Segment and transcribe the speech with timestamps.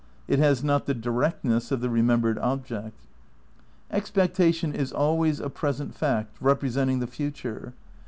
[0.27, 2.99] It has not the directness of the re membered object....
[3.91, 7.73] "Expectation is always a present fact representing the fu ture.